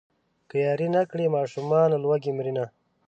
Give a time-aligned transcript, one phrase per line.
[0.49, 2.65] که ياري نه کړي ماشومان له لوږې مرينه.